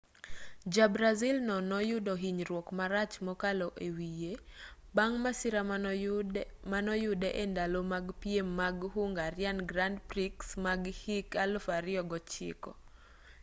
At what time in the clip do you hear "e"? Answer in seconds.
3.87-3.89, 7.43-7.45